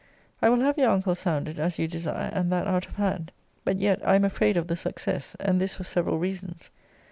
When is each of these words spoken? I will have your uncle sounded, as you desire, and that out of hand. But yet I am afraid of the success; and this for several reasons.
I 0.41 0.49
will 0.49 0.61
have 0.61 0.79
your 0.79 0.89
uncle 0.89 1.13
sounded, 1.13 1.59
as 1.59 1.77
you 1.77 1.87
desire, 1.87 2.31
and 2.33 2.51
that 2.51 2.65
out 2.65 2.87
of 2.87 2.95
hand. 2.95 3.31
But 3.63 3.77
yet 3.77 4.01
I 4.03 4.15
am 4.15 4.25
afraid 4.25 4.57
of 4.57 4.65
the 4.65 4.75
success; 4.75 5.35
and 5.39 5.61
this 5.61 5.75
for 5.75 5.83
several 5.83 6.17
reasons. 6.17 6.71